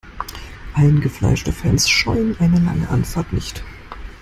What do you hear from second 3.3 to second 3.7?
nicht.